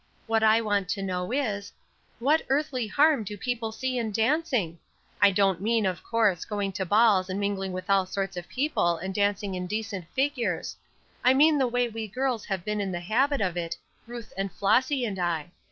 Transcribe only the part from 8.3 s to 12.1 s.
of people and dancing indecent figures. I mean the way we